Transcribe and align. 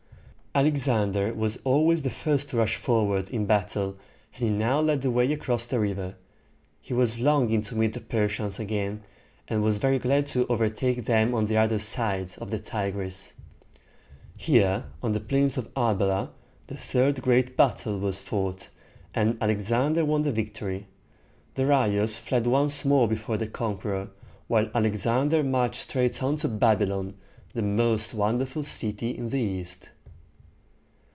Alexander 0.53 1.33
was 1.33 1.55
always 1.63 2.01
the 2.01 2.09
first 2.09 2.49
to 2.49 2.57
rush 2.57 2.75
forward 2.75 3.29
in 3.29 3.45
battle, 3.45 3.95
and 4.35 4.43
he 4.43 4.49
now 4.49 4.81
led 4.81 5.01
the 5.01 5.09
way 5.09 5.31
across 5.31 5.63
the 5.63 5.79
river. 5.79 6.13
He 6.81 6.93
was 6.93 7.21
longing 7.21 7.61
to 7.61 7.75
meet 7.77 7.93
the 7.93 8.01
Persians 8.01 8.59
again, 8.59 9.01
and 9.47 9.63
was 9.63 9.77
very 9.77 9.97
glad 9.97 10.27
to 10.27 10.45
overtake 10.47 11.05
them 11.05 11.33
on 11.33 11.45
the 11.45 11.55
other 11.55 11.79
side 11.79 12.33
of 12.39 12.51
the 12.51 12.59
Tigris. 12.59 13.33
Here, 14.35 14.87
on 15.01 15.13
the 15.13 15.21
plains 15.21 15.57
of 15.57 15.69
Ar 15.73 15.95
be´la, 15.95 16.31
the 16.67 16.75
third 16.75 17.21
great 17.21 17.55
battle 17.55 17.97
was 17.97 18.19
fought, 18.19 18.67
and 19.15 19.37
Alexander 19.39 20.03
won 20.03 20.23
the 20.23 20.33
victory. 20.33 20.87
Darius 21.55 22.17
fled 22.17 22.45
once 22.45 22.83
more 22.83 23.07
before 23.07 23.37
the 23.37 23.47
conqueror, 23.47 24.09
while 24.49 24.69
Alexander 24.75 25.43
marched 25.43 25.79
straight 25.79 26.21
on 26.21 26.35
to 26.35 26.49
Bab´y 26.49 26.89
lon, 26.89 27.13
the 27.53 27.61
most 27.61 28.13
wonderful 28.13 28.63
city 28.63 29.17
in 29.17 29.29
the 29.29 29.39
East. 29.39 29.91